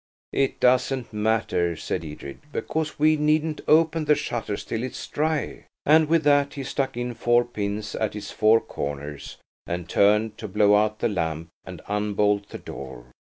"It 0.33 0.59
doesn't 0.59 1.13
matter," 1.13 1.75
said 1.75 2.03
Edred, 2.03 2.39
"because 2.51 2.97
we 2.97 3.17
needn't 3.17 3.61
open 3.67 4.05
the 4.05 4.15
shutters 4.15 4.63
till 4.63 4.81
it's 4.81 5.05
dry." 5.05 5.65
And 5.85 6.09
with 6.09 6.23
that 6.23 6.55
he 6.55 6.63
stuck 6.63 6.97
in 6.97 7.13
four 7.13 7.45
pins 7.45 7.93
at 7.93 8.15
its 8.15 8.31
four 8.31 8.61
corners, 8.61 9.37
and 9.67 9.87
turned 9.87 10.39
to 10.39 10.47
blow 10.47 10.73
out 10.75 10.97
the 11.01 11.07
lamp 11.07 11.49
and 11.65 11.83
unbolt 11.87 12.49
the 12.49 12.57
door. 12.57 13.11